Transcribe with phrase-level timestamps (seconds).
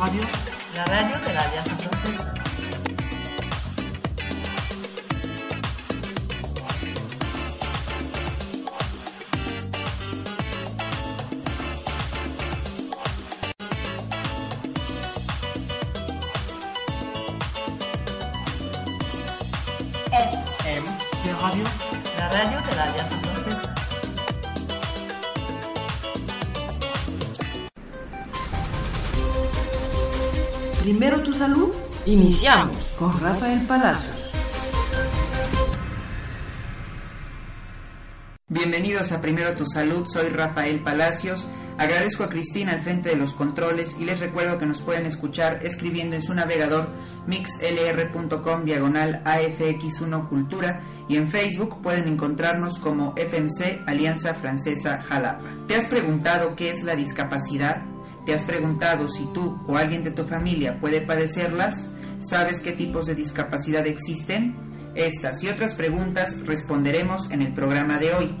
[0.00, 0.22] Radio,
[0.74, 2.39] la radio de la Alianza Francesa.
[30.90, 31.72] Primero tu salud.
[32.04, 34.32] Iniciamos con Rafael Palacios.
[38.48, 41.46] Bienvenidos a Primero Tu Salud, soy Rafael Palacios.
[41.78, 45.64] Agradezco a Cristina al frente de los controles y les recuerdo que nos pueden escuchar
[45.64, 46.88] escribiendo en su navegador
[47.28, 55.66] mixlr.com diagonal AFX1 Cultura y en Facebook pueden encontrarnos como FMC Alianza Francesa Jalapa.
[55.68, 57.84] ¿Te has preguntado qué es la discapacidad?
[58.26, 61.88] ¿Te has preguntado si tú o alguien de tu familia puede padecerlas?
[62.18, 64.54] ¿Sabes qué tipos de discapacidad existen?
[64.94, 68.36] Estas y otras preguntas responderemos en el programa de hoy.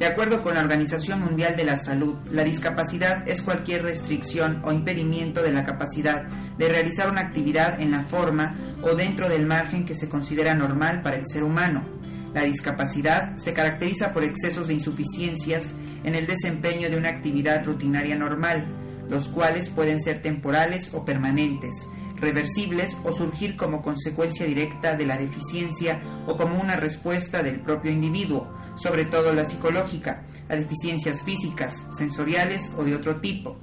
[0.00, 4.72] De acuerdo con la Organización Mundial de la Salud, la discapacidad es cualquier restricción o
[4.72, 6.22] impedimento de la capacidad
[6.56, 11.02] de realizar una actividad en la forma o dentro del margen que se considera normal
[11.02, 11.84] para el ser humano.
[12.32, 18.16] La discapacidad se caracteriza por excesos de insuficiencias en el desempeño de una actividad rutinaria
[18.16, 18.64] normal,
[19.10, 25.18] los cuales pueden ser temporales o permanentes, reversibles o surgir como consecuencia directa de la
[25.18, 31.82] deficiencia o como una respuesta del propio individuo, sobre todo la psicológica, a deficiencias físicas,
[31.92, 33.58] sensoriales o de otro tipo.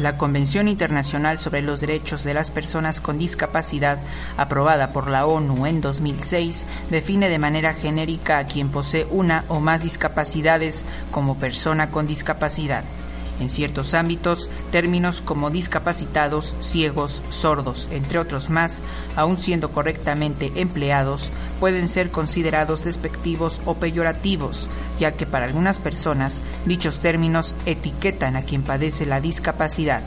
[0.00, 3.98] La Convención Internacional sobre los Derechos de las Personas con Discapacidad,
[4.38, 9.60] aprobada por la ONU en 2006, define de manera genérica a quien posee una o
[9.60, 12.82] más discapacidades como persona con discapacidad.
[13.40, 18.82] En ciertos ámbitos, términos como discapacitados, ciegos, sordos, entre otros más,
[19.16, 26.42] aun siendo correctamente empleados, pueden ser considerados despectivos o peyorativos, ya que para algunas personas
[26.66, 30.02] dichos términos etiquetan a quien padece la discapacidad,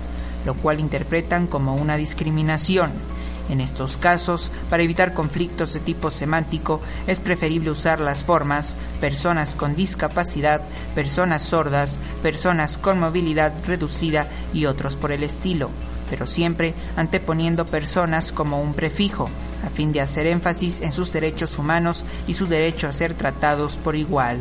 [0.46, 2.92] lo cual interpretan como una discriminación.
[3.50, 9.56] En estos casos, para evitar conflictos de tipo semántico, es preferible usar las formas personas
[9.56, 10.62] con discapacidad,
[10.96, 15.70] personas sordas, personas con movilidad reducida y otros por el estilo,
[16.10, 19.30] pero siempre anteponiendo personas como un prefijo,
[19.66, 23.78] a fin de hacer énfasis en sus derechos humanos y su derecho a ser tratados
[23.78, 24.40] por igual.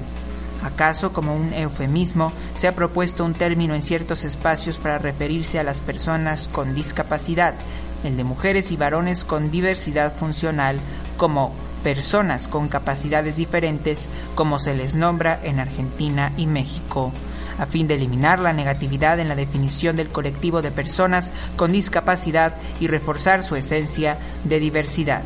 [0.62, 5.64] ¿Acaso como un eufemismo se ha propuesto un término en ciertos espacios para referirse a
[5.64, 7.54] las personas con discapacidad,
[8.04, 10.80] el de mujeres y varones con diversidad funcional,
[11.16, 11.52] como
[11.82, 17.12] personas con capacidades diferentes, como se les nombra en Argentina y México?
[17.58, 22.54] a fin de eliminar la negatividad en la definición del colectivo de personas con discapacidad
[22.80, 25.22] y reforzar su esencia de diversidad.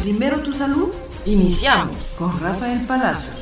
[0.00, 0.92] Primero tu salud.
[1.24, 3.41] Iniciamos con Rafael Palacios.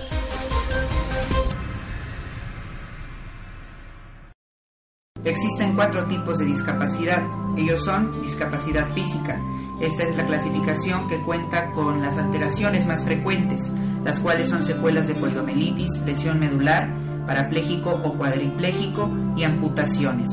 [5.31, 7.23] Existen cuatro tipos de discapacidad.
[7.57, 9.41] Ellos son discapacidad física.
[9.81, 13.71] Esta es la clasificación que cuenta con las alteraciones más frecuentes,
[14.05, 16.93] las cuales son secuelas de poliomielitis, lesión medular,
[17.29, 20.31] parapléjico o cuadripléjico y amputaciones.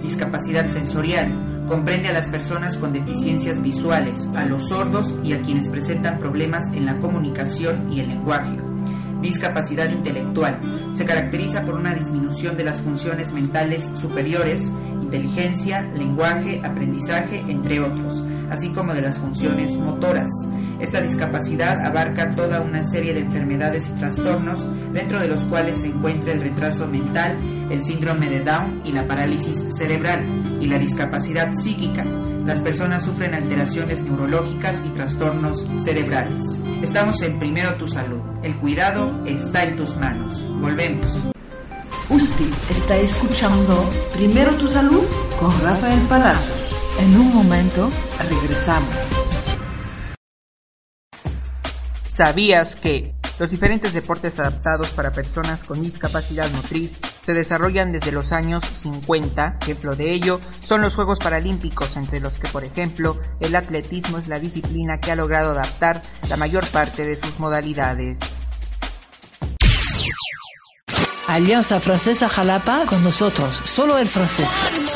[0.00, 1.64] Discapacidad sensorial.
[1.66, 6.72] Comprende a las personas con deficiencias visuales, a los sordos y a quienes presentan problemas
[6.72, 8.65] en la comunicación y el lenguaje.
[9.26, 10.60] Discapacidad intelectual.
[10.92, 14.70] Se caracteriza por una disminución de las funciones mentales superiores,
[15.02, 20.30] inteligencia, lenguaje, aprendizaje, entre otros, así como de las funciones motoras.
[20.78, 25.88] Esta discapacidad abarca toda una serie de enfermedades y trastornos, dentro de los cuales se
[25.88, 27.36] encuentra el retraso mental,
[27.68, 30.24] el síndrome de Down y la parálisis cerebral,
[30.60, 32.04] y la discapacidad psíquica.
[32.46, 36.60] Las personas sufren alteraciones neurológicas y trastornos cerebrales.
[36.80, 38.20] Estamos en Primero Tu Salud.
[38.44, 40.44] El cuidado está en tus manos.
[40.60, 41.08] Volvemos.
[42.08, 45.04] Usted está escuchando Primero tu salud
[45.40, 46.70] con Rafael Palacios.
[47.00, 47.90] En un momento
[48.30, 48.94] regresamos.
[52.04, 58.32] ¿Sabías que los diferentes deportes adaptados para personas con discapacidad motriz se desarrollan desde los
[58.32, 59.58] años 50?
[59.62, 64.28] Ejemplo de ello son los Juegos Paralímpicos, entre los que, por ejemplo, el atletismo es
[64.28, 68.18] la disciplina que ha logrado adaptar la mayor parte de sus modalidades.
[71.28, 74.95] Alianza Francesa Jalapa con nosotros, solo el francés.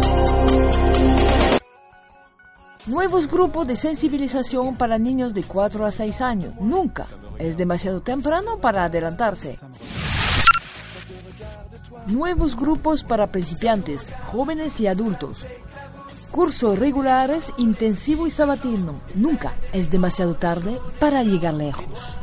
[2.87, 6.55] Nuevos grupos de sensibilización para niños de 4 a 6 años.
[6.59, 7.05] Nunca
[7.37, 9.59] es demasiado temprano para adelantarse.
[12.07, 15.45] Nuevos grupos para principiantes, jóvenes y adultos.
[16.31, 18.99] Cursos regulares, intensivo y sabatino.
[19.13, 22.17] Nunca es demasiado tarde para llegar lejos.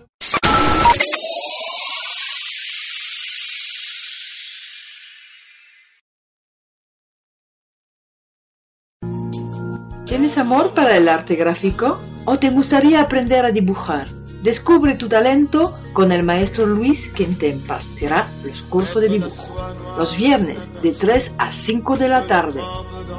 [10.12, 11.98] ¿Tienes amor para el arte gráfico?
[12.26, 14.04] ¿O te gustaría aprender a dibujar?
[14.42, 19.74] Descubre tu talento con el maestro Luis, quien te impartirá los cursos de dibujo.
[19.96, 22.60] Los viernes de 3 a 5 de la tarde.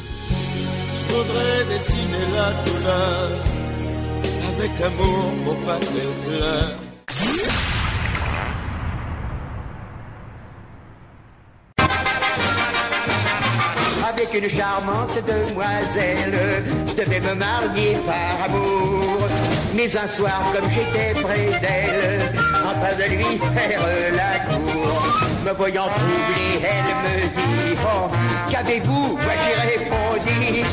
[14.08, 19.28] Avec une charmante demoiselle, je devais me marier par amour.
[19.76, 23.80] Mais un soir, comme j'étais près d'elle, en train de lui faire
[24.14, 25.04] la cour,
[25.46, 28.10] me voyant troublé, elle me dit Oh,
[28.50, 30.66] qu'avez-vous Moi j'ai répondu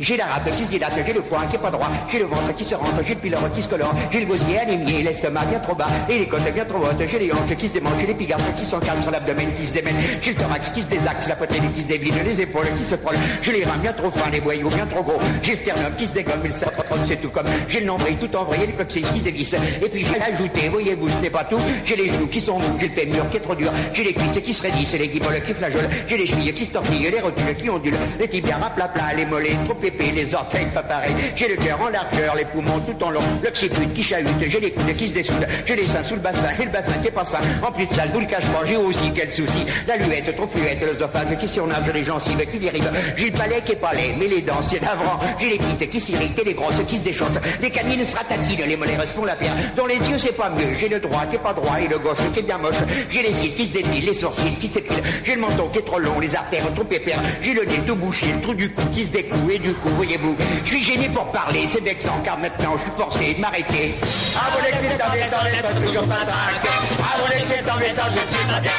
[0.00, 2.24] j'ai la rate qui se dilate, j'ai le foie qui est pas droit, j'ai le
[2.26, 5.44] ventre qui se rentre, j'ai le pylore qui se colore, j'ai le gosier anémié, l'estomac
[5.46, 8.00] bien trop bas, et les côtes bien trop hautes, j'ai les hanches qui se démangent,
[8.00, 8.80] j'ai les pigards qui sur
[9.10, 12.14] l'abdomen qui se démènent, j'ai le thorax qui se désaxe, la poitrine qui se dévide,
[12.24, 15.02] les épaules qui se frôlent, j'ai les reins bien trop fins, les boyaux bien trop
[15.02, 18.16] gros, j'ai le sternum qui se dégomme, le cerveau c'est tout comme, j'ai le nombril
[18.16, 21.44] tout envoyé, les coccyx qui se dévissent, et puis j'ai ajouté, voyez-vous, ce n'est pas
[21.44, 24.04] tout, j'ai les genoux qui sont mous, j'ai le fémur qui est trop dur, j'ai
[24.04, 27.10] les cuisses qui se raidissent, les guiboles qui flageolent, j'ai les chevilles qui se tortillent,
[27.10, 31.12] les rotules qui ondulent, les tibias plat, les mollets trop les orteils pas pareil.
[31.36, 34.70] J'ai le cœur en largeur, les poumons tout en long, l'occiput qui chahute, j'ai les
[34.70, 37.12] coudes qui se dessoudent, j'ai les seins sous le bassin et le bassin qui est
[37.12, 37.40] pas sain.
[37.66, 39.64] En plus de ça, le cache pas, j'ai aussi quel souci.
[39.86, 42.90] La luette trop fluette, l'osophage qui surnage, les gencives qui dérivent.
[43.16, 45.18] J'ai le palais qui est pas laid, mais les dents c'est d'avant.
[45.40, 47.40] J'ai les petites qui s'irritent et les grosses qui se déchaussent.
[47.60, 49.54] Les canines se ratatinent, les mollets font la pierre.
[49.76, 51.98] Dans les yeux c'est pas mieux, j'ai le droit qui est pas droit et le
[51.98, 52.76] gauche qui est bien moche.
[53.10, 55.02] J'ai les cils qui se dépilent, les sourcils qui s'épilent.
[55.24, 57.14] J'ai le menton qui est trop long, les artères trop épais.
[57.40, 59.88] J'ai le nez tout bouché, le trou du cou qui se découle et du coup,
[59.90, 63.94] voyez-vous, je suis gêné pour parler, c'est vexant car maintenant je suis forcé de m'arrêter.
[64.36, 66.66] À mon excès dans les temps, les temps, toujours pas traque.
[66.98, 68.72] À mon excès dans les temps, je suis très bien.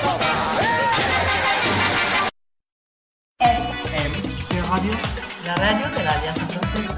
[3.40, 4.92] FM Radio,
[5.46, 6.93] la radio de la Alianza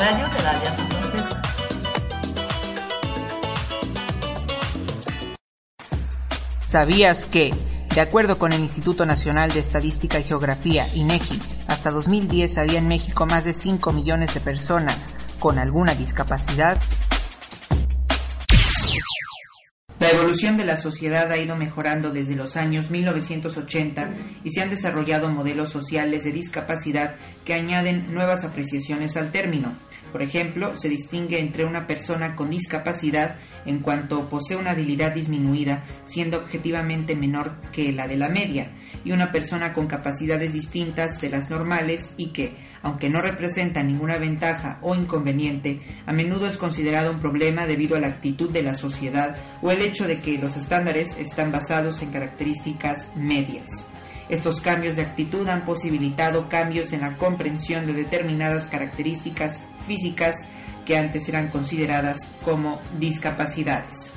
[0.00, 1.42] la radio de la Alianza Francesa.
[6.62, 7.52] ¿Sabías que,
[7.94, 12.88] de acuerdo con el Instituto Nacional de Estadística y Geografía, INEGI, hasta 2010 había en
[12.88, 16.78] México más de 5 millones de personas con alguna discapacidad?
[19.98, 24.14] La evolución de la sociedad ha ido mejorando desde los años 1980
[24.44, 29.74] y se han desarrollado modelos sociales de discapacidad que añaden nuevas apreciaciones al término.
[30.12, 35.84] Por ejemplo, se distingue entre una persona con discapacidad en cuanto posee una habilidad disminuida,
[36.04, 38.72] siendo objetivamente menor que la de la media,
[39.04, 44.18] y una persona con capacidades distintas de las normales y que, aunque no representa ninguna
[44.18, 48.74] ventaja o inconveniente, a menudo es considerado un problema debido a la actitud de la
[48.74, 53.89] sociedad o el hecho de que los estándares están basados en características medias.
[54.30, 60.46] Estos cambios de actitud han posibilitado cambios en la comprensión de determinadas características físicas
[60.86, 64.12] que antes eran consideradas como discapacidades.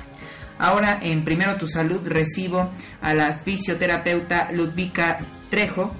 [0.56, 2.70] Ahora en Primero Tu Salud recibo
[3.02, 5.18] a la fisioterapeuta Ludvika
[5.50, 5.92] Trejo.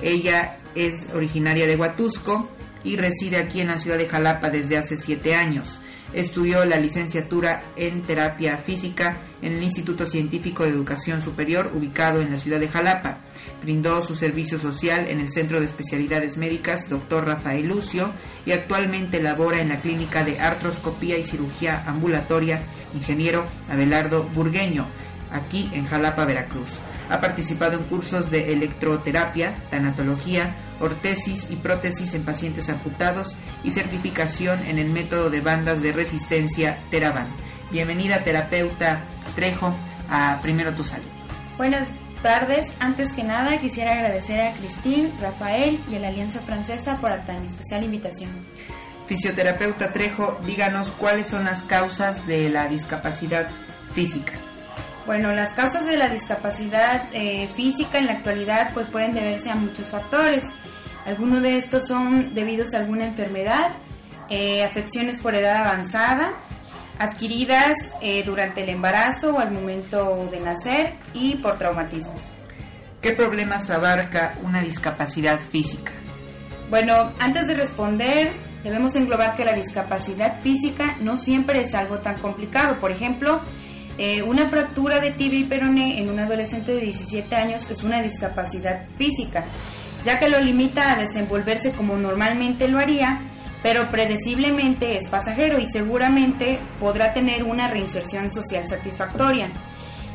[0.00, 2.48] Ella es originaria de Huatusco,
[2.84, 5.80] y reside aquí en la ciudad de Jalapa desde hace siete años.
[6.12, 12.30] Estudió la licenciatura en terapia física en el Instituto Científico de Educación Superior ubicado en
[12.30, 13.18] la ciudad de Jalapa.
[13.62, 17.26] Brindó su servicio social en el Centro de Especialidades Médicas Dr.
[17.26, 18.12] Rafael Lucio
[18.46, 22.62] y actualmente labora en la Clínica de Artroscopía y Cirugía Ambulatoria
[22.94, 24.86] Ingeniero Abelardo Burgueño,
[25.32, 26.78] aquí en Jalapa, Veracruz.
[27.08, 34.64] Ha participado en cursos de electroterapia, tanatología, ortesis y prótesis en pacientes amputados y certificación
[34.66, 37.28] en el método de bandas de resistencia Teraban.
[37.70, 39.02] Bienvenida terapeuta
[39.34, 39.74] Trejo
[40.10, 41.06] a Primero Tu Salud.
[41.56, 41.88] Buenas
[42.22, 42.66] tardes.
[42.80, 47.44] Antes que nada quisiera agradecer a Cristín, Rafael y a la Alianza Francesa por tan
[47.46, 48.30] especial invitación.
[49.06, 53.48] Fisioterapeuta Trejo, díganos cuáles son las causas de la discapacidad
[53.94, 54.32] física.
[55.04, 59.56] Bueno, las causas de la discapacidad eh, física en la actualidad pues pueden deberse a
[59.56, 60.44] muchos factores.
[61.04, 63.74] Algunos de estos son debidos a alguna enfermedad,
[64.28, 66.34] eh, afecciones por edad avanzada,
[67.00, 72.32] adquiridas eh, durante el embarazo o al momento de nacer y por traumatismos.
[73.00, 75.90] ¿Qué problemas abarca una discapacidad física?
[76.70, 78.32] Bueno, antes de responder,
[78.62, 82.78] debemos englobar que la discapacidad física no siempre es algo tan complicado.
[82.78, 83.42] Por ejemplo,
[83.98, 88.02] eh, una fractura de tibia y peroné en un adolescente de 17 años es una
[88.02, 89.44] discapacidad física,
[90.04, 93.20] ya que lo limita a desenvolverse como normalmente lo haría,
[93.62, 99.50] pero predeciblemente es pasajero y seguramente podrá tener una reinserción social satisfactoria.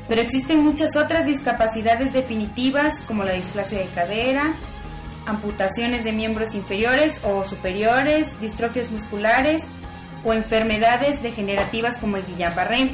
[0.08, 4.54] Pero existen muchas otras discapacidades definitivas como la displasia de cadera,
[5.26, 9.64] amputaciones de miembros inferiores o superiores, distrofias musculares
[10.24, 12.92] o enfermedades degenerativas como el Guillain-Barré.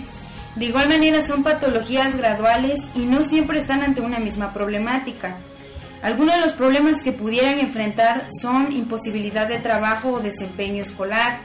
[0.56, 5.38] De igual manera son patologías graduales y no siempre están ante una misma problemática.
[6.04, 11.40] Algunos de los problemas que pudieran enfrentar son imposibilidad de trabajo o desempeño escolar,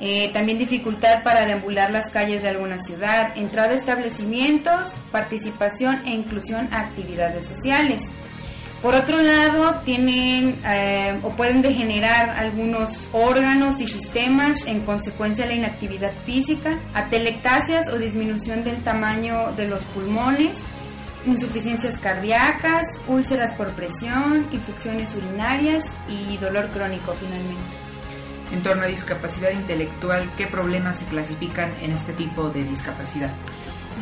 [0.00, 6.10] eh, también dificultad para deambular las calles de alguna ciudad, entrada a establecimientos, participación e
[6.10, 8.10] inclusión a actividades sociales.
[8.82, 15.52] Por otro lado, tienen eh, o pueden degenerar algunos órganos y sistemas en consecuencia de
[15.52, 20.58] la inactividad física, atelectasias o disminución del tamaño de los pulmones,
[21.26, 27.62] insuficiencias cardíacas, úlceras por presión, infecciones urinarias y dolor crónico finalmente.
[28.50, 33.30] En torno a discapacidad intelectual, ¿qué problemas se clasifican en este tipo de discapacidad?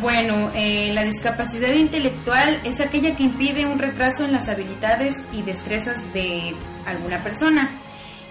[0.00, 5.42] Bueno, eh, la discapacidad intelectual es aquella que impide un retraso en las habilidades y
[5.42, 6.54] destrezas de
[6.86, 7.70] alguna persona.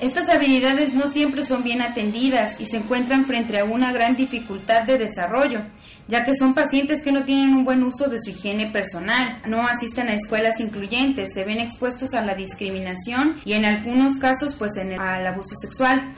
[0.02, 4.84] Estas habilidades no siempre son bien atendidas y se encuentran frente a una gran dificultad
[4.84, 5.60] de desarrollo,
[6.08, 9.68] ya que son pacientes que no tienen un buen uso de su higiene personal, no
[9.68, 14.78] asisten a escuelas incluyentes, se ven expuestos a la discriminación y en algunos casos pues
[14.78, 16.14] en al abuso sexual.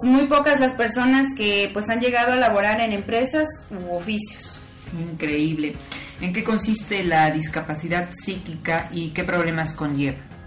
[0.00, 4.47] Son muy pocas las personas que pues han llegado a laborar en empresas u oficios.
[4.92, 5.74] Increíble.
[6.20, 10.37] ¿En qué consiste la discapacidad psíquica y qué problemas conlleva?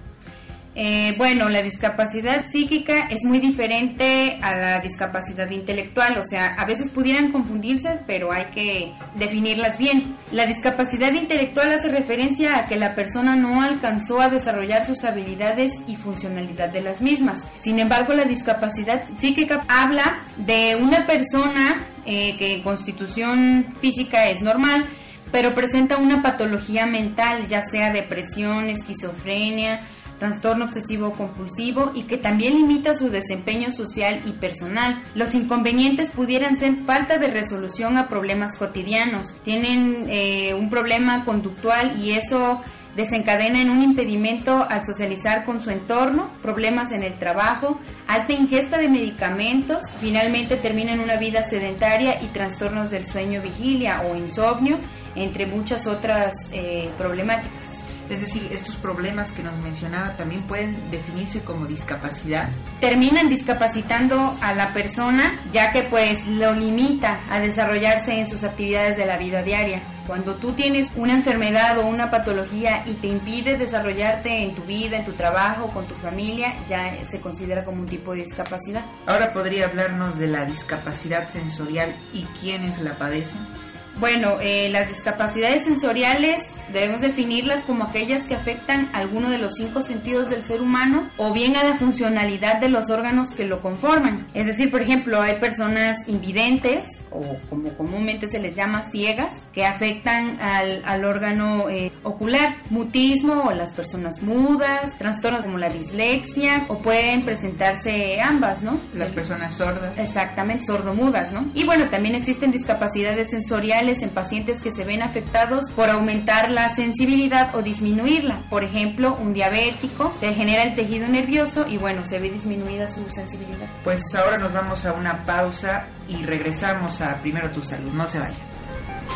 [0.73, 6.65] Eh, bueno, la discapacidad psíquica es muy diferente a la discapacidad intelectual, o sea, a
[6.65, 10.15] veces pudieran confundirse, pero hay que definirlas bien.
[10.31, 15.73] La discapacidad intelectual hace referencia a que la persona no alcanzó a desarrollar sus habilidades
[15.87, 17.45] y funcionalidad de las mismas.
[17.57, 24.41] Sin embargo, la discapacidad psíquica habla de una persona eh, que en constitución física es
[24.41, 24.87] normal,
[25.33, 29.81] pero presenta una patología mental, ya sea depresión, esquizofrenia,
[30.21, 35.01] trastorno obsesivo compulsivo y que también limita su desempeño social y personal.
[35.15, 39.33] Los inconvenientes pudieran ser falta de resolución a problemas cotidianos.
[39.43, 42.61] Tienen eh, un problema conductual y eso
[42.95, 48.77] desencadena en un impedimento al socializar con su entorno, problemas en el trabajo, alta ingesta
[48.77, 54.77] de medicamentos, finalmente termina en una vida sedentaria y trastornos del sueño vigilia o insomnio,
[55.15, 57.81] entre muchas otras eh, problemáticas.
[58.09, 62.49] Es decir, estos problemas que nos mencionaba también pueden definirse como discapacidad.
[62.79, 68.97] Terminan discapacitando a la persona ya que pues lo limita a desarrollarse en sus actividades
[68.97, 69.81] de la vida diaria.
[70.07, 74.97] Cuando tú tienes una enfermedad o una patología y te impide desarrollarte en tu vida,
[74.97, 78.83] en tu trabajo, con tu familia, ya se considera como un tipo de discapacidad.
[79.05, 83.60] Ahora podría hablarnos de la discapacidad sensorial y quiénes la padecen.
[83.99, 89.81] Bueno, eh, las discapacidades sensoriales debemos definirlas como aquellas que afectan alguno de los cinco
[89.81, 94.27] sentidos del ser humano o bien a la funcionalidad de los órganos que lo conforman.
[94.33, 99.65] Es decir, por ejemplo, hay personas invidentes o como comúnmente se les llama ciegas que
[99.65, 106.65] afectan al, al órgano eh, ocular, mutismo o las personas mudas, trastornos como la dislexia
[106.69, 108.79] o pueden presentarse ambas, ¿no?
[108.95, 109.97] Las personas sordas.
[109.97, 111.51] Exactamente, sordomudas, ¿no?
[111.53, 116.69] Y bueno, también existen discapacidades sensoriales en pacientes que se ven afectados por aumentar la
[116.69, 118.43] sensibilidad o disminuirla.
[118.49, 123.67] Por ejemplo, un diabético degenera el tejido nervioso y bueno, se ve disminuida su sensibilidad.
[123.83, 127.91] Pues ahora nos vamos a una pausa y regresamos a Primero tu Salud.
[127.91, 128.37] No se vaya.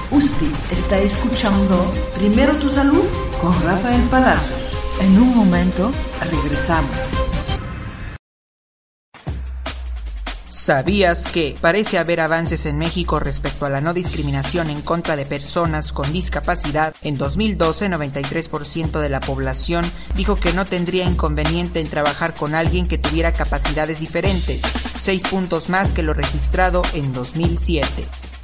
[0.09, 3.05] Usted está escuchando Primero tu Salud
[3.39, 4.75] con Rafael Palacios.
[4.99, 5.91] En un momento,
[6.21, 7.34] Regresamos.
[10.65, 15.23] ¿Sabías que parece haber avances en México respecto a la no discriminación en contra de
[15.23, 16.95] personas con discapacidad?
[17.03, 22.87] En 2012, 93% de la población dijo que no tendría inconveniente en trabajar con alguien
[22.87, 24.63] que tuviera capacidades diferentes,
[24.97, 28.34] seis puntos más que lo registrado en 2007.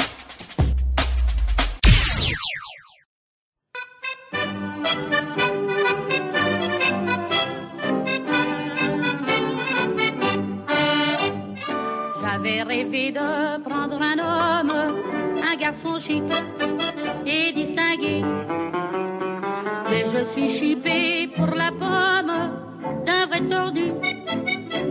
[12.43, 14.71] J'avais rêvé de prendre un homme,
[15.43, 16.23] un garçon chic
[17.23, 18.23] et distingué.
[19.91, 22.33] Mais je suis chipé pour la pomme
[23.05, 23.91] d'un vrai tordu,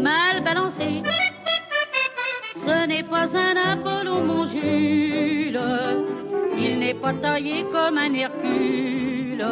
[0.00, 1.02] mal balancé.
[2.54, 5.60] Ce n'est pas un Apollo, mon Jules,
[6.56, 9.44] il n'est pas taillé comme un Hercule.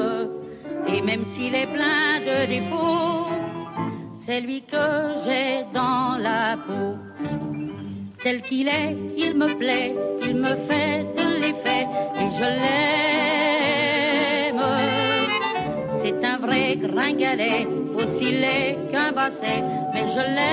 [0.87, 3.33] Et même s'il est plein de défauts,
[4.25, 7.08] c'est lui que j'ai dans la peau
[8.23, 12.79] tel qu'il est, il me plaît, il me fait de l'effet et je l'aime.
[16.03, 20.49] C'est un vrai gringalet, aussi laid qu'un basset, mais je l'aime.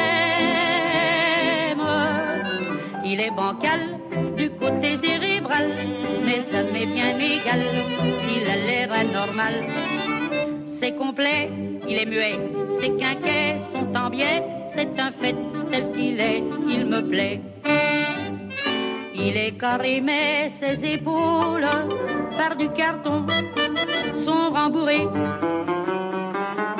[3.05, 3.99] Il est bancal
[4.37, 5.71] du côté cérébral,
[6.25, 7.63] mais ça m'est bien égal
[8.21, 9.65] s'il a l'air anormal.
[10.81, 11.49] C'est complet,
[11.87, 12.39] il est muet,
[12.81, 14.43] ses quinquets sont en biais,
[14.75, 15.35] c'est un fait
[15.75, 17.41] tel qu'il est, il me plaît.
[19.13, 21.67] Il est carré, mais ses épaules,
[22.37, 23.25] par du carton,
[24.25, 25.07] sont rembourrées.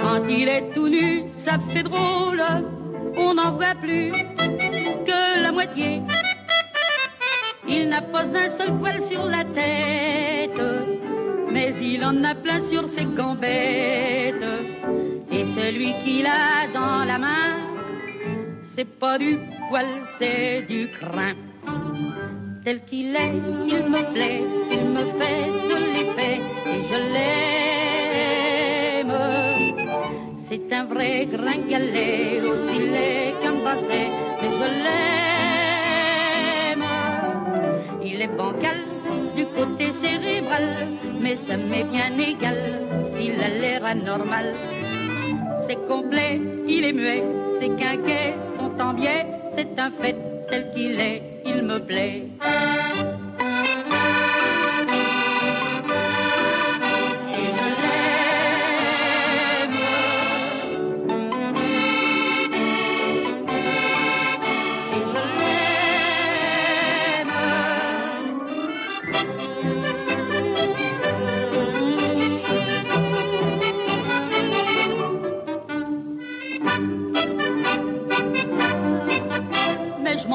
[0.02, 2.44] Quand il est tout nu, ça fait drôle,
[3.18, 4.12] on n'en voit plus
[5.10, 6.02] que la moitié.
[7.68, 10.62] Il n'a pas un seul poil sur la tête,
[11.52, 14.50] mais il en a plein sur ses gambettes.
[15.32, 17.75] Et celui qu'il a dans la main,
[18.76, 19.38] c'est pas du
[19.70, 19.88] poil,
[20.20, 21.34] c'est du crin.
[22.64, 23.34] Tel qu'il est,
[23.68, 26.38] il me plaît, il me fait de l'effet
[26.72, 29.16] et je l'aime.
[30.50, 34.10] C'est un vrai gringalet, aussi laid qu'un basset,
[34.42, 36.86] mais je l'aime.
[38.04, 38.80] Il est bancal
[39.36, 40.68] du côté cérébral,
[41.22, 42.58] mais ça m'est bien égal
[43.16, 44.48] s'il a l'air anormal.
[45.68, 47.24] C'est complet, il est muet,
[47.60, 48.36] ses quinquets
[49.56, 50.16] c'est un fait
[50.50, 52.24] tel qu'il est, il me plaît.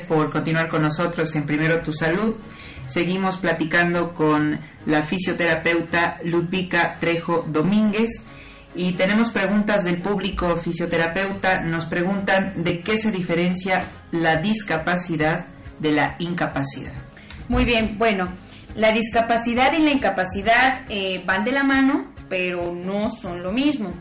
[0.01, 2.37] Por continuar con nosotros en Primero Tu Salud.
[2.87, 8.25] Seguimos platicando con la fisioterapeuta Ludvika Trejo Domínguez
[8.75, 11.61] y tenemos preguntas del público fisioterapeuta.
[11.61, 15.47] Nos preguntan de qué se diferencia la discapacidad
[15.79, 16.95] de la incapacidad.
[17.49, 18.33] Muy bien, bueno,
[18.75, 23.93] la discapacidad y la incapacidad eh, van de la mano, pero no son lo mismo.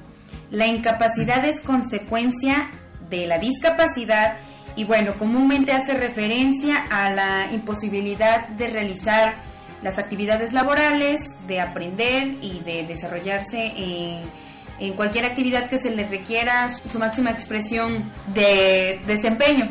[0.50, 2.72] La incapacidad es consecuencia
[3.10, 4.38] de la discapacidad
[4.76, 9.44] y bueno, comúnmente hace referencia a la imposibilidad de realizar
[9.82, 16.68] las actividades laborales, de aprender y de desarrollarse en, cualquier actividad que se les requiera
[16.70, 19.70] su máxima expresión de desempeño.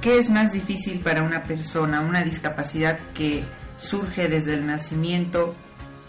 [0.00, 3.42] ¿Qué es más difícil para una persona, una discapacidad que
[3.76, 5.56] surge desde el nacimiento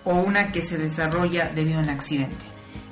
[0.03, 2.45] o una que se desarrolla debido a un accidente?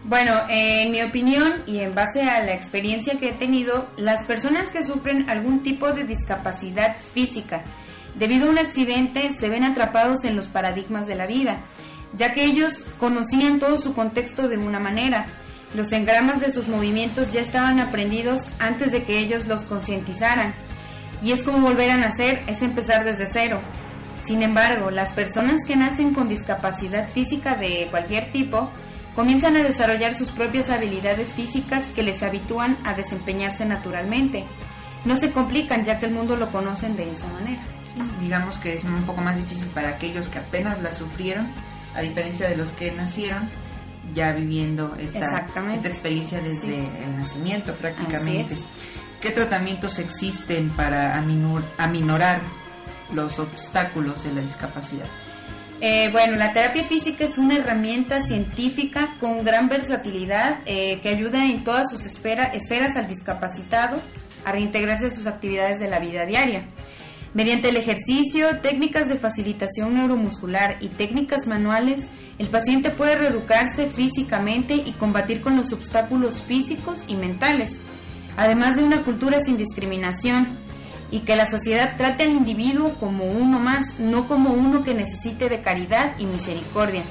[0.04, 4.72] Bueno, en mi opinión y en base a la experiencia que he tenido, las personas
[4.72, 7.64] que sufren algún tipo de discapacidad física
[8.16, 11.62] debido a un accidente se ven atrapados en los paradigmas de la vida,
[12.14, 15.28] ya que ellos conocían todo su contexto de una manera.
[15.74, 20.54] Los engramas de sus movimientos ya estaban aprendidos antes de que ellos los concientizaran.
[21.24, 23.62] Y es como volver a nacer, es empezar desde cero.
[24.22, 28.70] Sin embargo, las personas que nacen con discapacidad física de cualquier tipo
[29.16, 34.46] comienzan a desarrollar sus propias habilidades físicas que les habitúan a desempeñarse naturalmente.
[35.06, 37.62] No se complican ya que el mundo lo conocen de esa manera.
[38.22, 41.48] Digamos que es un poco más difícil para aquellos que apenas la sufrieron,
[41.94, 43.50] a diferencia de los que nacieron
[44.16, 45.46] ya viviendo esta,
[45.84, 46.90] experiencia desde Sí.
[47.04, 48.56] el nacimiento prácticamente.
[49.22, 52.40] ¿Qué tratamientos existen para aminor- aminorar
[53.14, 55.06] los obstáculos de la discapacidad?
[55.84, 61.44] Eh, bueno, la terapia física es una herramienta científica con gran versatilidad eh, que ayuda
[61.46, 64.00] en todas sus esfera- esferas al discapacitado
[64.46, 66.68] a reintegrarse a sus actividades de la vida diaria.
[67.34, 74.76] Mediante el ejercicio, técnicas de facilitación neuromuscular y técnicas manuales, el paciente puede reeducarse físicamente
[74.76, 77.80] y combatir con los obstáculos físicos y mentales,
[78.38, 80.60] además de una cultura sin discriminación,
[81.12, 85.50] y que la sociedad trate al individuo como uno más, no como uno que necesite
[85.50, 87.04] de caridad y misericordia.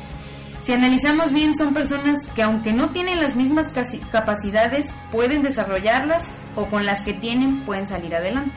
[0.60, 3.68] Si analizamos bien, son personas que aunque no tienen las mismas
[4.10, 8.52] capacidades, pueden desarrollarlas o con las que tienen pueden salir adelante.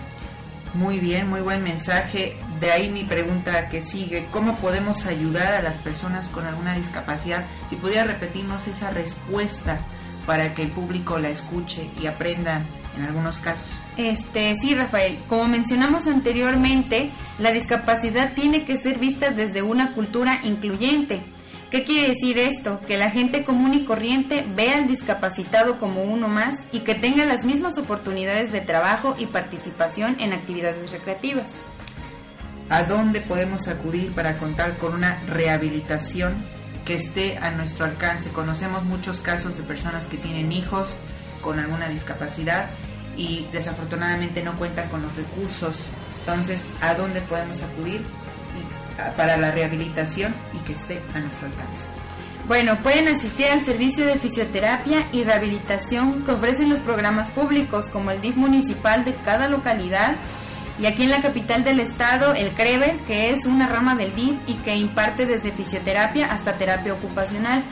[0.73, 2.35] Muy bien, muy buen mensaje.
[2.59, 7.45] De ahí mi pregunta que sigue, ¿cómo podemos ayudar a las personas con alguna discapacidad?
[7.69, 9.77] Si pudiera repetirnos esa respuesta
[10.25, 12.65] para que el público la escuche y aprendan
[12.97, 13.65] en algunos casos.
[13.97, 20.39] Este, sí, Rafael, como mencionamos anteriormente, la discapacidad tiene que ser vista desde una cultura
[20.43, 21.21] incluyente.
[21.69, 22.79] ¿Qué quiere decir esto?
[22.81, 27.25] Que la gente común y corriente vea al discapacitado como uno más y que tenga
[27.25, 31.59] las mismas oportunidades de trabajo y participación en actividades recreativas.
[32.69, 36.35] ¿A dónde podemos acudir para contar con una rehabilitación
[36.85, 38.29] que esté a nuestro alcance?
[38.29, 40.89] Conocemos muchos casos de personas que tienen hijos
[41.43, 42.71] con alguna discapacidad
[43.15, 45.85] y desafortunadamente no cuentan con los recursos.
[46.21, 48.03] Entonces, ¿a dónde podemos acudir
[49.15, 51.85] para la rehabilitación y que esté a nuestro alcance?
[52.47, 58.11] Bueno, pueden asistir al servicio de fisioterapia y rehabilitación que ofrecen los programas públicos como
[58.11, 60.15] el DIF municipal de cada localidad
[60.79, 64.37] y aquí en la capital del estado el CREVER, que es una rama del DIF
[64.47, 67.63] y que imparte desde fisioterapia hasta terapia ocupacional,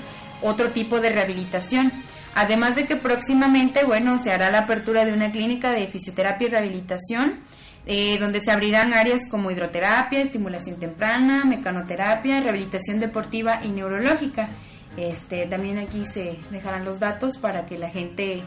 [0.41, 1.91] otro tipo de rehabilitación.
[2.35, 6.51] Además de que próximamente, bueno, se hará la apertura de una clínica de fisioterapia y
[6.51, 7.39] rehabilitación
[7.85, 14.49] eh, donde se abrirán áreas como hidroterapia, estimulación temprana, mecanoterapia, rehabilitación deportiva y neurológica.
[14.97, 18.43] Este, también aquí se dejarán los datos para que la gente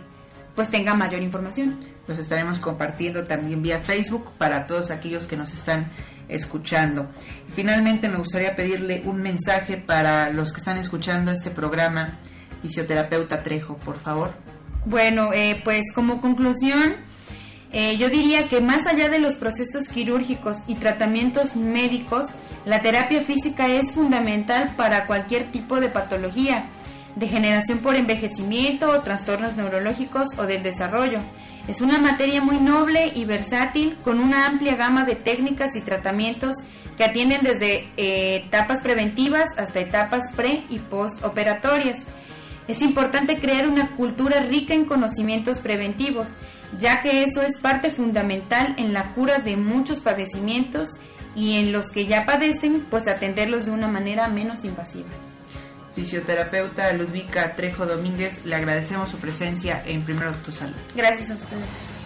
[0.54, 1.80] pues tenga mayor información.
[2.06, 5.90] los estaremos compartiendo también vía Facebook para todos aquellos que nos están
[6.28, 7.10] escuchando.
[7.52, 12.20] Finalmente me gustaría pedirle un mensaje para los que están escuchando este programa,
[12.64, 14.32] fisioterapeuta Trejo, por favor.
[14.86, 16.96] Bueno, eh, pues como conclusión,
[17.72, 22.26] eh, yo diría que más allá de los procesos quirúrgicos y tratamientos médicos,
[22.64, 26.70] la terapia física es fundamental para cualquier tipo de patología,
[27.16, 31.20] degeneración por envejecimiento o trastornos neurológicos o del desarrollo.
[31.68, 36.56] Es una materia muy noble y versátil con una amplia gama de técnicas y tratamientos
[36.96, 42.06] que atienden desde eh, etapas preventivas hasta etapas pre y postoperatorias.
[42.68, 46.32] Es importante crear una cultura rica en conocimientos preventivos,
[46.78, 50.88] ya que eso es parte fundamental en la cura de muchos padecimientos
[51.34, 55.10] y en los que ya padecen, pues atenderlos de una manera menos invasiva
[55.94, 60.74] fisioterapeuta Ludvika Trejo Domínguez, le agradecemos su presencia en Primero Tu Salud.
[60.94, 62.03] Gracias a ustedes.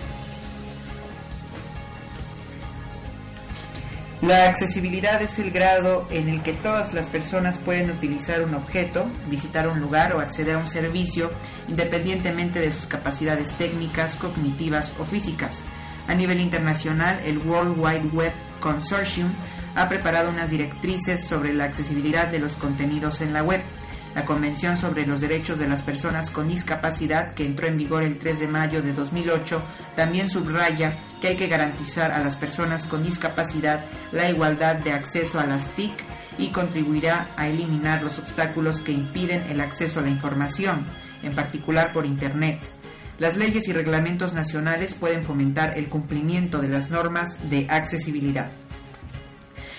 [4.20, 9.06] La accesibilidad es el grado en el que todas las personas pueden utilizar un objeto,
[9.30, 11.30] visitar un lugar o acceder a un servicio
[11.68, 15.60] independientemente de sus capacidades técnicas, cognitivas o físicas.
[16.08, 19.30] A nivel internacional, el World Wide Web Consortium
[19.76, 23.60] ha preparado unas directrices sobre la accesibilidad de los contenidos en la web.
[24.14, 28.18] La Convención sobre los Derechos de las Personas con Discapacidad, que entró en vigor el
[28.18, 29.62] 3 de mayo de 2008,
[29.94, 35.38] también subraya que hay que garantizar a las personas con discapacidad la igualdad de acceso
[35.38, 35.92] a las TIC
[36.38, 40.86] y contribuirá a eliminar los obstáculos que impiden el acceso a la información,
[41.22, 42.60] en particular por Internet.
[43.18, 48.50] Las leyes y reglamentos nacionales pueden fomentar el cumplimiento de las normas de accesibilidad.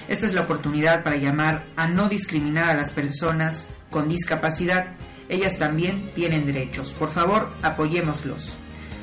[0.09, 4.95] Esta es la oportunidad para llamar a no discriminar a las personas con discapacidad.
[5.29, 6.91] Ellas también tienen derechos.
[6.91, 8.55] Por favor, apoyémoslos.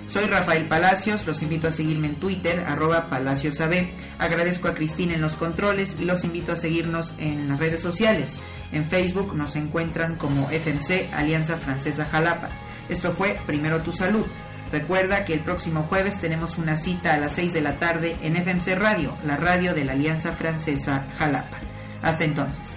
[0.08, 3.88] Soy Rafael Palacios, los invito a seguirme en Twitter, arroba PalaciosAB.
[4.18, 8.38] Agradezco a Cristina en los controles y los invito a seguirnos en las redes sociales.
[8.70, 12.50] En Facebook nos encuentran como FMC Alianza Francesa Jalapa.
[12.88, 14.26] Esto fue Primero Tu Salud.
[14.70, 18.36] Recuerda que el próximo jueves tenemos una cita a las 6 de la tarde en
[18.36, 21.58] FMC Radio, la radio de la Alianza Francesa Jalapa.
[22.02, 22.75] Hasta entonces.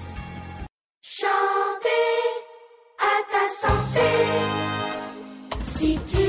[5.80, 6.29] Si tu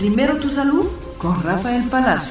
[0.00, 2.29] Primero tu salud con Rafael Palacios.